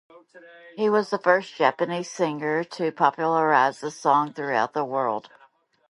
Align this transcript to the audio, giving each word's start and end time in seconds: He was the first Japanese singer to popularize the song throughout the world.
He 0.77 0.89
was 0.89 1.11
the 1.11 1.19
first 1.19 1.53
Japanese 1.53 2.09
singer 2.09 2.63
to 2.63 2.91
popularize 2.91 3.81
the 3.81 3.91
song 3.91 4.33
throughout 4.33 4.73
the 4.73 4.83
world. 4.83 5.29